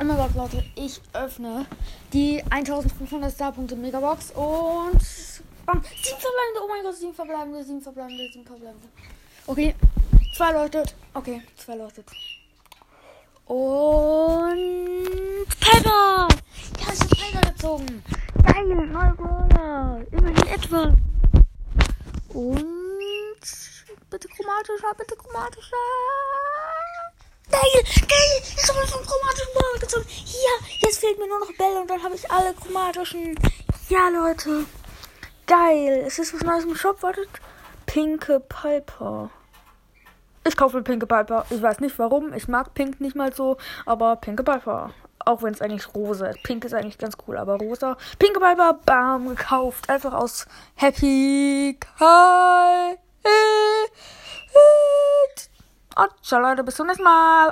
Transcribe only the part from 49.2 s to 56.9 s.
Gekauft. Einfach aus Happy. Hi. Und ciao Leute. Bis zum